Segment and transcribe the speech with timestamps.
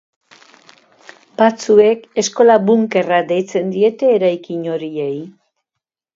[1.41, 5.15] Batzuek eskola-bunkerrak deitzen diete eraikin horiei.